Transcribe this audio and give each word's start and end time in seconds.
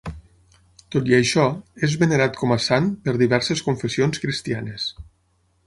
Tot 0.95 1.09
i 1.11 1.15
això, 1.17 1.43
és 1.89 1.93
venerat 2.05 2.41
com 2.41 2.55
a 2.55 2.59
sant 2.69 2.89
per 3.05 3.15
diverses 3.23 3.65
confessions 3.69 4.25
cristianes. 4.25 4.89